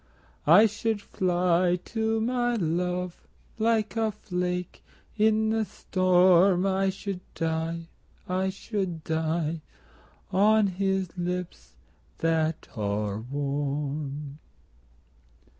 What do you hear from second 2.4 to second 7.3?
love Like a flake in the storm, I should